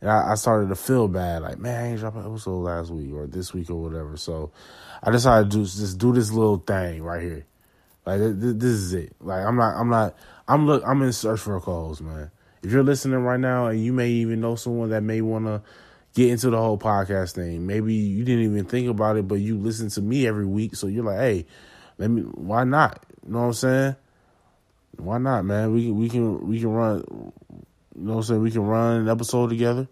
and 0.00 0.10
I, 0.10 0.32
I, 0.32 0.34
started 0.34 0.68
to 0.68 0.76
feel 0.76 1.08
bad, 1.08 1.42
like 1.42 1.58
man, 1.58 1.84
I 1.84 1.88
ain't 1.90 2.00
dropped 2.00 2.16
an 2.16 2.26
episode 2.26 2.60
last 2.60 2.90
week 2.90 3.12
or 3.12 3.26
this 3.26 3.52
week 3.52 3.70
or 3.70 3.82
whatever. 3.82 4.16
So 4.16 4.50
I 5.02 5.10
decided 5.10 5.50
to 5.52 5.64
just 5.64 5.98
do 5.98 6.12
this 6.12 6.32
little 6.32 6.58
thing 6.58 7.02
right 7.02 7.22
here. 7.22 7.46
Like 8.06 8.20
this, 8.20 8.34
this 8.54 8.64
is 8.64 8.94
it. 8.94 9.14
Like 9.20 9.44
I'm 9.44 9.56
not, 9.56 9.76
I'm 9.76 9.90
not, 9.90 10.16
I'm 10.48 10.66
look, 10.66 10.82
I'm 10.86 11.02
in 11.02 11.12
search 11.12 11.40
for 11.40 11.56
a 11.56 11.60
cause, 11.60 12.00
man. 12.00 12.30
If 12.62 12.72
you're 12.72 12.82
listening 12.82 13.18
right 13.20 13.40
now, 13.40 13.66
and 13.66 13.82
you 13.82 13.92
may 13.92 14.08
even 14.08 14.40
know 14.40 14.54
someone 14.54 14.90
that 14.90 15.02
may 15.02 15.20
want 15.20 15.46
to 15.46 15.62
get 16.14 16.30
into 16.30 16.50
the 16.50 16.58
whole 16.58 16.78
podcast 16.78 17.32
thing, 17.32 17.66
maybe 17.66 17.94
you 17.94 18.24
didn't 18.24 18.44
even 18.44 18.64
think 18.64 18.88
about 18.88 19.16
it, 19.16 19.26
but 19.26 19.36
you 19.36 19.56
listen 19.56 19.88
to 19.90 20.02
me 20.02 20.26
every 20.26 20.46
week, 20.46 20.74
so 20.74 20.86
you're 20.86 21.04
like, 21.04 21.18
hey, 21.18 21.46
let 21.98 22.10
me, 22.10 22.22
why 22.22 22.64
not? 22.64 23.04
You 23.26 23.32
know 23.32 23.40
what 23.40 23.46
I'm 23.46 23.52
saying? 23.54 23.96
Why 24.96 25.18
not, 25.18 25.44
man? 25.44 25.72
We 25.72 25.90
we 25.90 26.08
can 26.08 26.46
we 26.46 26.60
can 26.60 26.70
run 26.70 27.32
you 28.00 28.06
know 28.06 28.14
what 28.14 28.18
I'm 28.18 28.22
saying? 28.24 28.42
We 28.42 28.50
can 28.50 28.62
run 28.62 29.02
an 29.02 29.08
episode 29.08 29.50
together, 29.50 29.88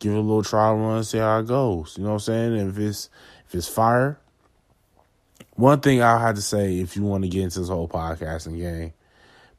give 0.00 0.12
it 0.12 0.16
a 0.16 0.20
little 0.20 0.42
trial 0.42 0.76
run, 0.76 1.04
see 1.04 1.18
how 1.18 1.40
it 1.40 1.46
goes. 1.46 1.96
You 1.96 2.04
know 2.04 2.10
what 2.10 2.14
I'm 2.14 2.20
saying? 2.20 2.58
And 2.58 2.70
if 2.70 2.78
it's 2.78 3.10
if 3.46 3.54
it's 3.54 3.68
fire. 3.68 4.18
One 5.54 5.80
thing 5.80 6.00
I 6.00 6.20
had 6.20 6.36
to 6.36 6.42
say 6.42 6.78
if 6.78 6.94
you 6.94 7.02
want 7.02 7.24
to 7.24 7.28
get 7.28 7.42
into 7.42 7.58
this 7.58 7.68
whole 7.68 7.88
podcasting 7.88 8.58
game, 8.58 8.92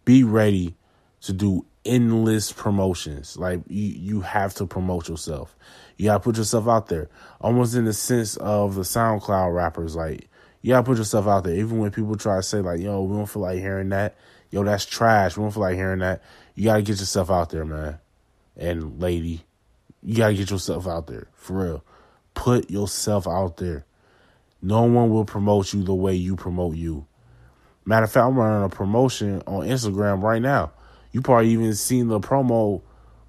be 0.06 0.24
ready 0.24 0.76
to 1.22 1.34
do 1.34 1.66
endless 1.86 2.52
promotions. 2.52 3.38
Like 3.38 3.62
you 3.68 3.84
you 3.84 4.22
have 4.22 4.54
to 4.56 4.66
promote 4.66 5.10
yourself. 5.10 5.56
You 5.98 6.06
gotta 6.06 6.20
put 6.20 6.38
yourself 6.38 6.68
out 6.68 6.88
there. 6.88 7.10
Almost 7.42 7.76
in 7.76 7.86
the 7.86 7.94
sense 7.94 8.38
of 8.38 8.76
the 8.76 8.82
SoundCloud 8.82 9.54
rappers, 9.54 9.96
like 9.96 10.30
you 10.62 10.70
gotta 10.70 10.84
put 10.84 10.98
yourself 10.98 11.28
out 11.28 11.44
there. 11.44 11.56
Even 11.56 11.80
when 11.80 11.92
people 11.92 12.16
try 12.16 12.38
to 12.38 12.44
say 12.44 12.60
like, 12.60 12.80
yo, 12.80 13.04
we 13.04 13.16
don't 13.16 13.26
feel 13.26 13.42
like 13.44 13.60
hearing 13.60 13.90
that. 13.90 14.18
Yo, 14.52 14.64
that's 14.64 14.86
trash. 14.86 15.38
We 15.38 15.44
don't 15.44 15.52
feel 15.52 15.62
like 15.62 15.76
hearing 15.76 16.00
that 16.00 16.24
you 16.60 16.66
got 16.66 16.76
to 16.76 16.82
get 16.82 17.00
yourself 17.00 17.32
out 17.32 17.52
there, 17.52 17.64
man. 17.64 18.00
And 18.58 19.00
lady, 19.00 19.46
you 20.04 20.18
got 20.18 20.28
to 20.28 20.34
get 20.34 20.52
yourself 20.52 20.88
out 20.88 21.08
there 21.08 21.28
for 21.34 21.54
real. 21.54 21.86
Put 22.34 22.70
yourself 22.70 23.30
out 23.30 23.56
there. 23.56 23.86
No 24.62 24.84
one 24.84 25.10
will 25.10 25.24
promote 25.24 25.72
you 25.72 25.84
the 25.84 25.96
way 25.96 26.16
you 26.16 26.36
promote 26.36 26.76
you. 26.76 27.08
Matter 27.86 28.04
of 28.04 28.12
fact, 28.12 28.26
I'm 28.26 28.38
running 28.38 28.66
a 28.66 28.68
promotion 28.68 29.42
on 29.48 29.68
Instagram 29.68 30.22
right 30.22 30.42
now. 30.42 30.74
You 31.12 31.22
probably 31.22 31.50
even 31.50 31.74
seen 31.76 32.08
the 32.08 32.20
promo 32.20 32.82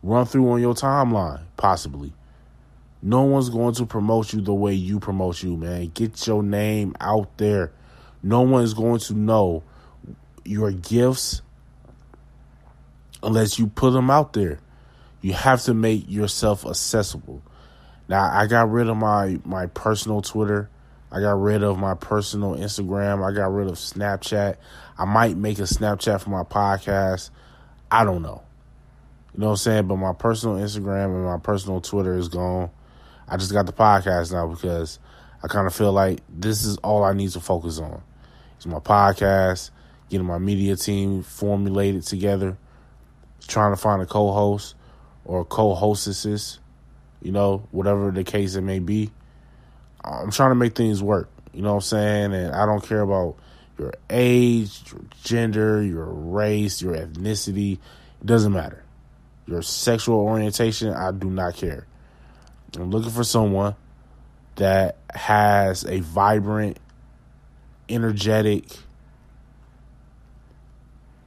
run 0.02 0.26
through 0.26 0.50
on 0.50 0.60
your 0.60 0.74
timeline, 0.74 1.42
possibly. 1.56 2.12
No 3.02 3.22
one's 3.22 3.48
going 3.48 3.74
to 3.74 3.86
promote 3.86 4.32
you 4.32 4.42
the 4.42 4.52
way 4.52 4.74
you 4.74 5.00
promote 5.00 5.42
you, 5.42 5.56
man. 5.56 5.90
Get 5.94 6.26
your 6.26 6.42
name 6.42 6.94
out 7.00 7.38
there. 7.38 7.72
No 8.22 8.42
one 8.42 8.62
is 8.62 8.74
going 8.74 9.00
to 9.00 9.14
know 9.14 9.62
your 10.44 10.72
gifts 10.72 11.40
unless 13.22 13.58
you 13.58 13.68
put 13.68 13.92
them 13.92 14.10
out 14.10 14.34
there. 14.34 14.58
You 15.22 15.32
have 15.32 15.62
to 15.62 15.74
make 15.74 16.10
yourself 16.10 16.66
accessible. 16.66 17.42
Now, 18.08 18.30
I 18.30 18.46
got 18.46 18.70
rid 18.70 18.88
of 18.88 18.96
my 18.96 19.38
my 19.44 19.66
personal 19.66 20.20
Twitter. 20.20 20.68
I 21.12 21.20
got 21.20 21.40
rid 21.40 21.62
of 21.62 21.78
my 21.78 21.94
personal 21.94 22.54
Instagram. 22.54 23.26
I 23.26 23.34
got 23.34 23.52
rid 23.52 23.68
of 23.68 23.74
Snapchat. 23.74 24.56
I 24.98 25.04
might 25.04 25.36
make 25.36 25.58
a 25.58 25.62
Snapchat 25.62 26.20
for 26.20 26.30
my 26.30 26.42
podcast. 26.42 27.30
I 27.90 28.04
don't 28.04 28.22
know. 28.22 28.42
You 29.34 29.40
know 29.40 29.46
what 29.46 29.52
I'm 29.52 29.56
saying? 29.58 29.86
But 29.86 29.96
my 29.96 30.12
personal 30.12 30.56
Instagram 30.56 31.06
and 31.06 31.24
my 31.24 31.38
personal 31.38 31.80
Twitter 31.80 32.16
is 32.16 32.28
gone. 32.28 32.70
I 33.28 33.36
just 33.36 33.52
got 33.52 33.66
the 33.66 33.72
podcast 33.72 34.32
now 34.32 34.46
because 34.46 34.98
I 35.42 35.48
kind 35.48 35.66
of 35.66 35.74
feel 35.74 35.92
like 35.92 36.20
this 36.28 36.64
is 36.64 36.76
all 36.78 37.04
I 37.04 37.12
need 37.12 37.30
to 37.30 37.40
focus 37.40 37.78
on. 37.78 38.02
It's 38.56 38.66
my 38.66 38.80
podcast, 38.80 39.70
getting 40.08 40.26
my 40.26 40.38
media 40.38 40.76
team 40.76 41.22
formulated 41.22 42.02
together 42.02 42.58
trying 43.50 43.72
to 43.72 43.76
find 43.76 44.00
a 44.00 44.06
co-host 44.06 44.74
or 45.24 45.44
co-hostesses, 45.44 46.60
you 47.20 47.32
know, 47.32 47.66
whatever 47.70 48.10
the 48.10 48.24
case 48.24 48.54
it 48.54 48.62
may 48.62 48.78
be. 48.78 49.10
I'm 50.02 50.30
trying 50.30 50.50
to 50.50 50.54
make 50.54 50.74
things 50.74 51.02
work. 51.02 51.28
You 51.52 51.62
know 51.62 51.70
what 51.70 51.76
I'm 51.76 51.80
saying? 51.82 52.32
And 52.32 52.54
I 52.54 52.64
don't 52.64 52.82
care 52.82 53.00
about 53.00 53.36
your 53.80 53.94
age, 54.10 54.82
your 54.92 55.00
gender, 55.24 55.82
your 55.82 56.04
race, 56.04 56.82
your 56.82 56.94
ethnicity. 56.94 57.78
It 58.20 58.26
doesn't 58.26 58.52
matter. 58.52 58.84
Your 59.46 59.62
sexual 59.62 60.18
orientation, 60.18 60.92
I 60.92 61.12
do 61.12 61.30
not 61.30 61.54
care. 61.54 61.86
I'm 62.76 62.90
looking 62.90 63.10
for 63.10 63.24
someone 63.24 63.74
that 64.56 64.98
has 65.14 65.84
a 65.84 66.00
vibrant, 66.00 66.78
energetic, 67.88 68.66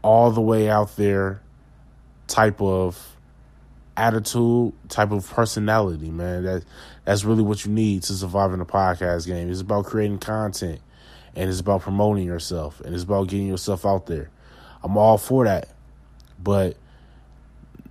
all 0.03 0.29
the 0.29 0.41
way 0.41 0.69
out 0.69 0.95
there 0.95 1.41
type 2.27 2.61
of 2.61 3.17
attitude, 3.97 4.73
type 4.89 5.11
of 5.11 5.27
personality, 5.27 6.11
man. 6.11 6.43
That 6.43 6.65
that's 7.03 7.23
really 7.23 7.43
what 7.43 7.65
you 7.65 7.71
need 7.71 8.03
to 8.03 8.13
survive 8.13 8.53
in 8.53 8.61
a 8.61 8.65
podcast 8.65 9.25
game. 9.25 9.49
It's 9.49 9.61
about 9.61 9.85
creating 9.85 10.19
content 10.19 10.79
and 11.35 11.49
it's 11.49 11.59
about 11.59 11.81
promoting 11.81 12.25
yourself 12.25 12.79
and 12.81 12.93
it's 12.93 13.03
about 13.03 13.27
getting 13.27 13.47
yourself 13.47 13.85
out 13.85 14.05
there. 14.05 14.29
I'm 14.83 14.97
all 14.97 15.17
for 15.17 15.45
that. 15.45 15.69
But 16.41 16.75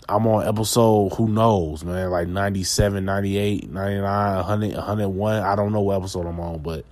I'm 0.08 0.26
on 0.26 0.46
episode 0.46 1.14
who 1.14 1.28
knows, 1.28 1.84
man, 1.84 2.10
like 2.10 2.28
97, 2.28 3.04
98, 3.04 3.70
99, 3.70 4.36
100, 4.36 4.74
101. 4.74 5.42
I 5.42 5.56
don't 5.56 5.72
know 5.72 5.80
what 5.80 5.96
episode 5.96 6.26
I'm 6.26 6.40
on, 6.40 6.58
but 6.60 6.84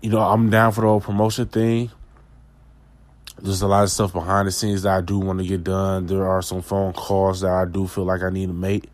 you 0.00 0.10
know, 0.10 0.20
I'm 0.20 0.50
down 0.50 0.72
for 0.72 0.82
the 0.82 0.86
whole 0.86 1.00
promotion 1.00 1.46
thing. 1.46 1.90
There's 3.42 3.60
a 3.60 3.66
lot 3.66 3.84
of 3.84 3.90
stuff 3.90 4.12
behind 4.12 4.48
the 4.48 4.52
scenes 4.52 4.82
that 4.82 4.96
I 4.96 5.00
do 5.02 5.18
want 5.18 5.40
to 5.40 5.46
get 5.46 5.62
done. 5.62 6.06
There 6.06 6.26
are 6.26 6.40
some 6.40 6.62
phone 6.62 6.94
calls 6.94 7.42
that 7.42 7.50
I 7.50 7.66
do 7.66 7.86
feel 7.86 8.04
like 8.04 8.22
I 8.22 8.30
need 8.30 8.46
to 8.46 8.54
make 8.54 8.84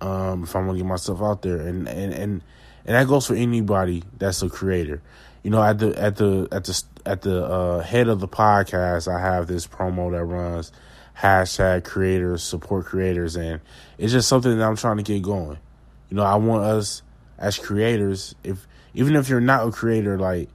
um, 0.00 0.44
if 0.44 0.56
I'm 0.56 0.66
gonna 0.66 0.78
get 0.78 0.86
myself 0.86 1.20
out 1.20 1.42
there, 1.42 1.60
and 1.60 1.88
and 1.88 2.12
and 2.12 2.42
and 2.84 2.96
that 2.96 3.06
goes 3.06 3.26
for 3.26 3.34
anybody 3.34 4.02
that's 4.18 4.42
a 4.42 4.48
creator. 4.48 5.02
You 5.42 5.50
know, 5.50 5.62
at 5.62 5.78
the 5.78 5.98
at 6.00 6.16
the 6.16 6.48
at 6.52 6.64
the 6.64 6.82
at 7.06 7.22
the 7.22 7.44
uh, 7.44 7.80
head 7.80 8.08
of 8.08 8.20
the 8.20 8.28
podcast, 8.28 9.12
I 9.12 9.20
have 9.20 9.46
this 9.46 9.66
promo 9.66 10.12
that 10.12 10.24
runs 10.24 10.72
hashtag 11.18 11.84
creators 11.84 12.42
support 12.42 12.86
creators, 12.86 13.36
and 13.36 13.60
it's 13.98 14.12
just 14.12 14.28
something 14.28 14.56
that 14.58 14.64
I'm 14.64 14.76
trying 14.76 14.98
to 14.98 15.02
get 15.02 15.22
going. 15.22 15.58
You 16.10 16.16
know, 16.16 16.24
I 16.24 16.36
want 16.36 16.64
us 16.64 17.02
as 17.38 17.58
creators, 17.58 18.34
if 18.44 18.66
even 18.94 19.16
if 19.16 19.28
you're 19.28 19.40
not 19.40 19.66
a 19.66 19.70
creator, 19.70 20.18
like 20.18 20.48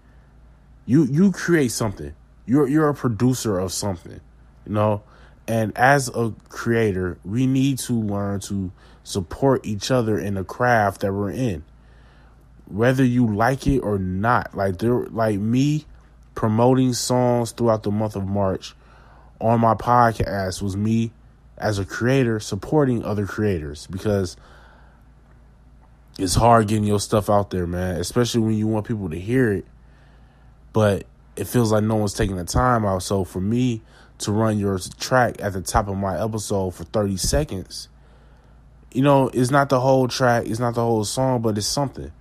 you 0.86 1.06
you 1.06 1.32
create 1.32 1.72
something 1.72 2.14
you're 2.46 2.68
you're 2.68 2.90
a 2.90 2.94
producer 2.94 3.60
of 3.60 3.72
something, 3.72 4.20
you 4.66 4.74
know. 4.74 5.04
And 5.48 5.78
as 5.78 6.10
a 6.10 6.34
creator, 6.50 7.20
we 7.24 7.46
need 7.46 7.78
to 7.80 7.94
learn 7.94 8.40
to 8.42 8.72
support 9.04 9.66
each 9.66 9.92
other 9.92 10.18
in 10.18 10.36
the 10.36 10.44
craft 10.44 11.02
that 11.02 11.14
we're 11.14 11.32
in, 11.32 11.64
whether 12.68 13.04
you 13.04 13.34
like 13.34 13.68
it 13.68 13.80
or 13.80 13.98
not. 13.98 14.56
Like 14.56 14.78
there, 14.80 15.06
like 15.06 15.40
me 15.40 15.86
promoting 16.34 16.94
songs 16.94 17.52
throughout 17.52 17.84
the 17.84 17.92
month 17.92 18.16
of 18.16 18.26
March 18.28 18.76
on 19.40 19.60
my 19.60 19.74
podcast 19.74 20.62
was 20.62 20.76
me 20.76 21.12
as 21.58 21.80
a 21.80 21.86
creator 21.86 22.40
supporting 22.40 23.04
other 23.04 23.26
creators 23.26 23.88
because 23.88 24.36
it's 26.18 26.36
hard 26.36 26.68
getting 26.68 26.86
your 26.86 27.00
stuff 27.00 27.30
out 27.30 27.50
there, 27.50 27.68
man, 27.68 27.96
especially 28.00 28.42
when 28.42 28.54
you 28.54 28.68
want 28.68 28.86
people 28.86 29.10
to 29.10 29.20
hear 29.20 29.52
it. 29.52 29.66
But 30.74 31.06
it 31.36 31.48
feels 31.48 31.72
like 31.72 31.84
no 31.84 31.96
one's 31.96 32.14
taking 32.14 32.38
the 32.38 32.46
time 32.46 32.86
out. 32.86 33.04
So 33.04 33.24
for 33.24 33.42
me 33.42 33.82
to 34.20 34.32
run 34.32 34.58
your 34.58 34.80
track 35.00 35.36
at 35.42 35.54
the 35.54 35.62
top 35.62 35.88
of 35.88 35.98
my 35.98 36.22
episode 36.22 36.72
for 36.72 36.86
30 36.86 37.18
seconds, 37.18 37.90
you 38.94 39.02
know, 39.02 39.30
it's 39.34 39.52
not 39.52 39.68
the 39.70 39.80
whole 39.80 40.08
track, 40.08 40.46
it's 40.48 40.60
not 40.60 40.76
the 40.76 40.82
whole 40.82 41.04
song, 41.04 41.42
but 41.42 41.58
it's 41.58 41.68
something. 41.68 42.12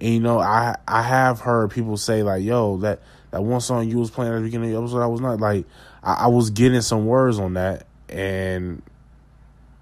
And 0.00 0.14
you 0.14 0.20
know, 0.20 0.38
I 0.38 0.76
I 0.86 1.02
have 1.02 1.40
heard 1.40 1.70
people 1.70 1.96
say 1.96 2.22
like, 2.22 2.42
"Yo, 2.42 2.78
that 2.78 3.00
that 3.30 3.42
one 3.42 3.60
song 3.60 3.88
you 3.88 3.98
was 3.98 4.10
playing 4.10 4.32
at 4.32 4.36
the 4.36 4.42
beginning 4.42 4.70
of 4.70 4.76
the 4.76 4.82
episode, 4.82 5.02
I 5.02 5.06
was 5.06 5.20
not 5.20 5.40
like, 5.40 5.66
I, 6.02 6.14
I 6.14 6.26
was 6.28 6.50
getting 6.50 6.80
some 6.80 7.06
words 7.06 7.38
on 7.38 7.54
that, 7.54 7.86
and 8.08 8.82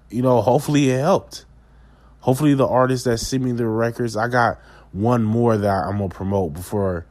you 0.09 0.21
know, 0.21 0.41
hopefully 0.41 0.89
it 0.89 0.99
helped. 0.99 1.45
Hopefully 2.19 2.55
the 2.55 2.67
artists 2.67 3.05
that 3.05 3.19
sent 3.19 3.43
me 3.43 3.51
the 3.53 3.65
records, 3.65 4.17
I 4.17 4.27
got 4.27 4.59
one 4.91 5.23
more 5.23 5.55
that 5.55 5.83
I'm 5.85 5.97
gonna 5.97 6.09
promote 6.09 6.53
before 6.53 7.05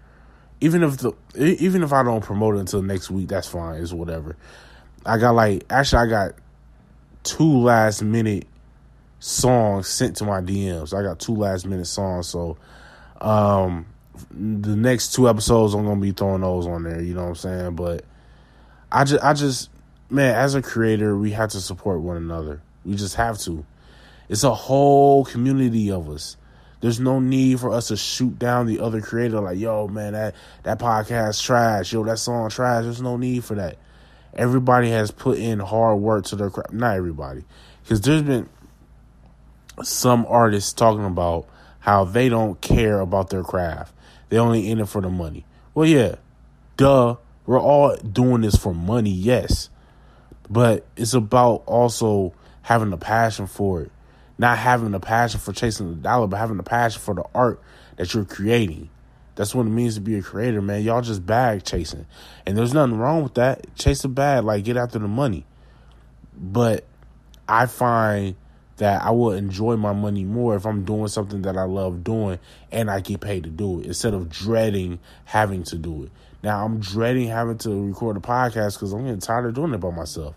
even 0.61 0.83
if 0.83 0.98
the 0.98 1.12
even 1.37 1.83
if 1.83 1.92
I 1.92 2.02
don't 2.02 2.22
promote 2.24 2.57
it 2.57 2.61
until 2.61 2.83
next 2.83 3.11
week, 3.11 3.28
that's 3.28 3.48
fine. 3.48 3.83
It's 3.83 3.92
whatever. 3.92 4.37
I 5.04 5.18
got 5.18 5.35
like 5.35 5.64
actually 5.70 6.02
I 6.02 6.07
got 6.07 6.35
two 7.22 7.59
last 7.59 8.02
minute 8.02 8.46
songs 9.18 9.88
sent 9.88 10.16
to 10.16 10.24
my 10.24 10.40
DMs. 10.40 10.96
I 10.96 11.02
got 11.02 11.18
two 11.18 11.35
last 11.35 11.66
minute 11.66 11.87
songs, 11.87 12.28
so 12.28 12.57
um 13.20 13.87
the 14.31 14.76
next 14.76 15.14
two 15.14 15.29
episodes 15.29 15.74
I'm 15.74 15.85
gonna 15.85 16.00
be 16.00 16.12
throwing 16.12 16.42
those 16.42 16.66
on 16.66 16.83
there. 16.85 17.00
You 17.00 17.14
know 17.14 17.22
what 17.22 17.29
I'm 17.29 17.35
saying? 17.37 17.76
But 17.76 18.05
I 18.90 19.05
just 19.05 19.24
I 19.24 19.33
just 19.35 19.70
man, 20.11 20.35
as 20.35 20.55
a 20.55 20.62
creator, 20.62 21.16
we 21.16 21.33
have 21.33 21.50
to 21.50 21.61
support 21.61 22.00
one 22.00 22.16
another. 22.16 22.61
We 22.85 22.94
just 22.94 23.16
have 23.16 23.38
to. 23.40 23.64
It's 24.29 24.44
a 24.44 24.55
whole 24.55 25.24
community 25.24 25.90
of 25.90 26.09
us. 26.09 26.37
There's 26.81 27.00
no 27.00 27.20
need 27.20 27.61
for 27.61 27.72
us 27.72 27.88
to 27.88 27.96
shoot 27.96 28.38
down 28.38 28.66
the 28.66 28.81
other 28.81 29.00
creator 29.00 29.40
like, 29.40 29.59
yo, 29.59 29.88
man, 29.88 30.12
that 30.12 30.35
that 30.62 30.79
podcast 30.79 31.42
trash, 31.42 31.92
yo, 31.92 32.05
that 32.05 32.18
song 32.18 32.50
trash. 32.50 32.85
There's 32.85 33.02
no 33.02 33.16
need 33.16 33.44
for 33.44 33.55
that. 33.55 33.79
Everybody 34.35 34.90
has 34.90 35.11
put 35.11 35.38
in 35.38 35.59
hard 35.59 35.98
work 35.98 36.26
to 36.26 36.37
their 36.37 36.50
craft. 36.50 36.72
Not 36.72 36.96
everybody, 36.96 37.44
because 37.83 38.02
there's 38.02 38.22
been 38.22 38.48
some 39.83 40.26
artists 40.29 40.72
talking 40.72 41.05
about 41.05 41.48
how 41.87 42.05
they 42.05 42.29
don't 42.29 42.61
care 42.61 43.01
about 43.01 43.31
their 43.31 43.42
craft. 43.42 43.94
They 44.29 44.37
only 44.37 44.68
in 44.68 44.81
it 44.81 44.88
for 44.88 45.01
the 45.01 45.09
money. 45.09 45.46
Well, 45.72 45.88
yeah, 45.88 46.16
duh. 46.77 47.16
We're 47.46 47.61
all 47.61 47.96
doing 47.96 48.42
this 48.42 48.57
for 48.57 48.75
money, 48.75 49.12
yes, 49.12 49.70
but 50.51 50.85
it's 50.96 51.14
about 51.14 51.62
also 51.66 52.35
having 52.62 52.92
a 52.92 52.96
passion 52.96 53.46
for 53.46 53.83
it 53.83 53.92
not 54.38 54.59
having 54.59 54.94
a 54.94 55.01
passion 55.01 55.40
for 55.40 55.53
chasing 55.53 55.88
the 55.88 55.94
dollar, 55.94 56.27
but 56.27 56.37
having 56.37 56.59
a 56.59 56.62
passion 56.62 57.01
for 57.01 57.14
the 57.14 57.25
art 57.35 57.61
that 57.96 58.12
you're 58.12 58.25
creating. 58.25 58.90
That's 59.35 59.55
what 59.55 59.66
it 59.66 59.70
means 59.70 59.94
to 59.94 60.01
be 60.01 60.16
a 60.16 60.22
creator, 60.22 60.62
man. 60.62 60.83
Y'all 60.83 61.03
just 61.03 61.25
bag 61.25 61.64
chasing. 61.64 62.07
And 62.46 62.57
there's 62.57 62.72
nothing 62.72 62.96
wrong 62.96 63.22
with 63.22 63.35
that. 63.35 63.75
Chase 63.77 64.03
the 64.03 64.09
bag, 64.09 64.44
like 64.44 64.64
get 64.64 64.77
after 64.77 64.99
the 64.99 65.09
money. 65.09 65.44
But 66.38 66.85
I 67.49 67.66
find 67.66 68.35
that 68.76 69.02
I 69.02 69.10
will 69.10 69.32
enjoy 69.32 69.76
my 69.76 69.92
money 69.92 70.24
more 70.24 70.54
if 70.54 70.66
I'm 70.66 70.84
doing 70.84 71.08
something 71.08 71.42
that 71.42 71.56
I 71.56 71.64
love 71.64 72.04
doing 72.04 72.38
and 72.70 72.90
I 72.90 73.00
get 73.00 73.20
paid 73.20 73.44
to 73.44 73.50
do 73.50 73.80
it 73.80 73.86
instead 73.86 74.14
of 74.14 74.28
dreading 74.28 74.98
having 75.24 75.62
to 75.64 75.76
do 75.76 76.04
it. 76.04 76.10
Now 76.42 76.64
I'm 76.64 76.78
dreading 76.78 77.28
having 77.28 77.58
to 77.58 77.86
record 77.86 78.16
a 78.16 78.20
podcast 78.20 78.74
because 78.74 78.92
I'm 78.92 79.04
getting 79.04 79.20
tired 79.20 79.46
of 79.46 79.54
doing 79.54 79.72
it 79.74 79.78
by 79.78 79.90
myself. 79.90 80.34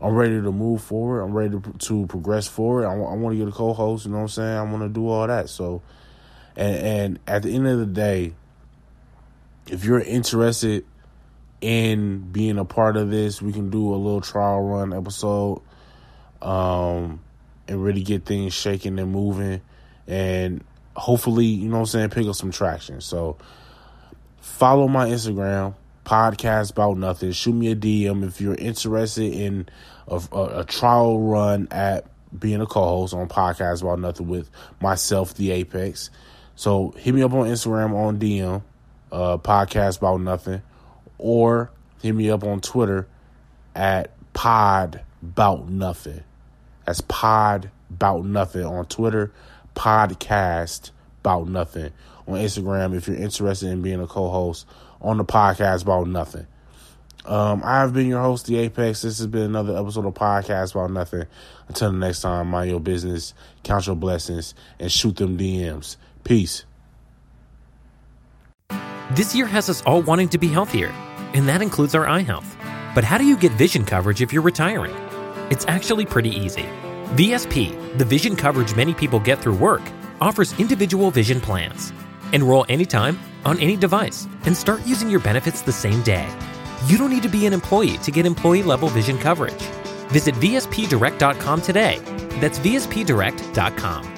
I'm 0.00 0.14
ready 0.14 0.40
to 0.40 0.52
move 0.52 0.82
forward. 0.82 1.22
I'm 1.22 1.32
ready 1.32 1.58
to, 1.58 1.72
to 1.72 2.06
progress 2.06 2.46
forward. 2.46 2.86
I, 2.86 2.92
I 2.92 3.14
want 3.14 3.34
to 3.34 3.38
get 3.38 3.48
a 3.48 3.56
co-host. 3.56 4.04
You 4.04 4.12
know 4.12 4.18
what 4.18 4.22
I'm 4.24 4.28
saying? 4.28 4.56
I 4.56 4.62
want 4.62 4.82
to 4.82 4.88
do 4.88 5.08
all 5.08 5.26
that. 5.26 5.48
So, 5.48 5.82
and 6.56 6.76
and 6.76 7.18
at 7.26 7.42
the 7.42 7.54
end 7.54 7.66
of 7.66 7.78
the 7.78 7.86
day, 7.86 8.34
if 9.66 9.84
you're 9.84 10.00
interested 10.00 10.84
in 11.60 12.30
being 12.30 12.58
a 12.58 12.64
part 12.64 12.96
of 12.96 13.10
this, 13.10 13.42
we 13.42 13.52
can 13.52 13.70
do 13.70 13.92
a 13.92 13.96
little 13.96 14.20
trial 14.20 14.62
run 14.62 14.92
episode, 14.92 15.62
um, 16.40 17.20
and 17.68 17.82
really 17.82 18.02
get 18.02 18.24
things 18.24 18.54
shaking 18.54 18.98
and 18.98 19.12
moving, 19.12 19.60
and 20.06 20.64
hopefully, 20.96 21.46
you 21.46 21.68
know 21.68 21.76
what 21.76 21.80
I'm 21.80 21.86
saying, 21.86 22.10
pick 22.10 22.26
up 22.26 22.34
some 22.34 22.50
traction. 22.50 23.00
So, 23.00 23.36
follow 24.40 24.88
my 24.88 25.08
Instagram 25.08 25.74
podcast 26.04 26.70
about 26.72 26.96
nothing. 26.96 27.32
Shoot 27.32 27.52
me 27.52 27.70
a 27.70 27.76
DM 27.76 28.26
if 28.26 28.40
you're 28.40 28.54
interested 28.54 29.32
in 29.32 29.68
a, 30.08 30.20
a, 30.32 30.60
a 30.60 30.64
trial 30.64 31.20
run 31.20 31.68
at 31.70 32.06
being 32.36 32.60
a 32.60 32.66
co-host 32.66 33.14
on 33.14 33.28
podcast 33.28 33.82
about 33.82 34.00
nothing 34.00 34.26
with 34.26 34.50
myself, 34.80 35.34
the 35.34 35.50
Apex. 35.50 36.10
So 36.56 36.90
hit 36.96 37.14
me 37.14 37.22
up 37.22 37.32
on 37.32 37.46
Instagram 37.46 37.94
on 37.94 38.18
DM, 38.18 38.62
uh, 39.12 39.38
podcast 39.38 39.98
about 39.98 40.20
nothing, 40.20 40.62
or 41.18 41.70
hit 42.02 42.14
me 42.14 42.30
up 42.30 42.42
on 42.42 42.60
Twitter 42.60 43.06
at 43.74 44.10
pod 44.32 45.02
about 45.22 45.68
nothing. 45.68 46.22
That's 46.88 47.02
pod 47.02 47.70
about 47.90 48.24
nothing 48.24 48.64
on 48.64 48.86
Twitter, 48.86 49.30
podcast 49.74 50.90
about 51.20 51.46
nothing 51.46 51.92
on 52.26 52.36
Instagram 52.36 52.96
if 52.96 53.06
you're 53.06 53.18
interested 53.18 53.68
in 53.68 53.82
being 53.82 54.00
a 54.00 54.06
co-host 54.06 54.66
on 55.02 55.18
the 55.18 55.24
podcast 55.26 55.82
about 55.82 56.08
nothing. 56.08 56.46
Um, 57.26 57.60
I've 57.62 57.92
been 57.92 58.06
your 58.06 58.22
host, 58.22 58.46
The 58.46 58.56
Apex. 58.56 59.02
This 59.02 59.18
has 59.18 59.26
been 59.26 59.42
another 59.42 59.76
episode 59.76 60.06
of 60.06 60.14
Podcast 60.14 60.74
About 60.74 60.90
Nothing. 60.90 61.26
Until 61.68 61.92
the 61.92 61.98
next 61.98 62.22
time, 62.22 62.48
mind 62.48 62.70
your 62.70 62.80
business, 62.80 63.34
count 63.64 63.86
your 63.86 63.94
blessings, 63.94 64.54
and 64.80 64.90
shoot 64.90 65.16
them 65.16 65.36
DMs. 65.36 65.96
Peace. 66.24 66.64
This 69.10 69.34
year 69.34 69.44
has 69.44 69.68
us 69.68 69.82
all 69.82 70.00
wanting 70.00 70.30
to 70.30 70.38
be 70.38 70.48
healthier, 70.48 70.88
and 71.34 71.46
that 71.50 71.60
includes 71.60 71.94
our 71.94 72.08
eye 72.08 72.20
health. 72.20 72.56
But 72.94 73.04
how 73.04 73.18
do 73.18 73.24
you 73.24 73.36
get 73.36 73.52
vision 73.52 73.84
coverage 73.84 74.22
if 74.22 74.32
you're 74.32 74.40
retiring? 74.40 75.07
It's 75.50 75.64
actually 75.66 76.06
pretty 76.06 76.30
easy. 76.30 76.66
VSP, 77.16 77.98
the 77.98 78.04
vision 78.04 78.36
coverage 78.36 78.74
many 78.74 78.94
people 78.94 79.20
get 79.20 79.40
through 79.40 79.56
work, 79.56 79.82
offers 80.20 80.58
individual 80.58 81.10
vision 81.10 81.40
plans 81.40 81.92
Enroll 82.32 82.66
anytime, 82.68 83.18
on 83.44 83.58
any 83.58 83.76
device, 83.76 84.26
and 84.44 84.56
start 84.56 84.86
using 84.86 85.10
your 85.10 85.20
benefits 85.20 85.62
the 85.62 85.72
same 85.72 86.02
day. 86.02 86.28
You 86.86 86.98
don't 86.98 87.10
need 87.10 87.22
to 87.22 87.28
be 87.28 87.46
an 87.46 87.52
employee 87.52 87.98
to 87.98 88.10
get 88.10 88.26
employee 88.26 88.62
level 88.62 88.88
vision 88.88 89.18
coverage. 89.18 89.62
Visit 90.10 90.34
VSPDirect.com 90.36 91.62
today. 91.62 91.98
That's 92.40 92.58
VSPDirect.com. 92.58 94.17